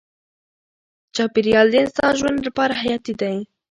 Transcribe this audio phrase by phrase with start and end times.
[1.15, 3.35] چاپیریال د انسان ژوند لپاره حیاتي دی.